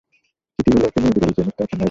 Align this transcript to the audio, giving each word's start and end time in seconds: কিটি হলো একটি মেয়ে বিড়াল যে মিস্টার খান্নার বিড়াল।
কিটি 0.55 0.69
হলো 0.73 0.85
একটি 0.89 0.99
মেয়ে 1.03 1.13
বিড়াল 1.15 1.31
যে 1.37 1.41
মিস্টার 1.47 1.55
খান্নার 1.57 1.67
বিড়াল। 1.75 1.79